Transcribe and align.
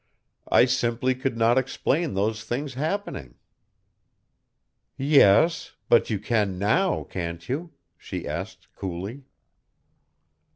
I 0.49 0.65
simply 0.65 1.13
could 1.13 1.37
not 1.37 1.59
explain 1.59 2.15
those 2.15 2.43
things 2.43 2.73
happening." 2.73 3.35
"Yes, 4.97 5.73
but 5.89 6.09
you 6.09 6.17
can 6.17 6.57
now, 6.57 7.03
can't 7.03 7.47
you?" 7.47 7.71
she 7.99 8.27
asked 8.27 8.67
coolly. 8.75 9.25